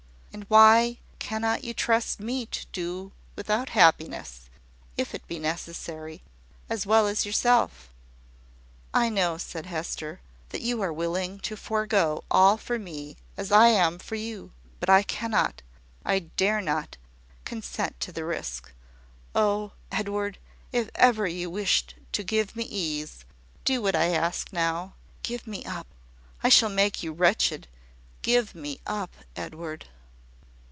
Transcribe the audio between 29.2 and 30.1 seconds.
Edward!"